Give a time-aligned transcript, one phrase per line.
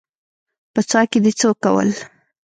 [0.73, 1.89] _په څاه کې دې څه کول؟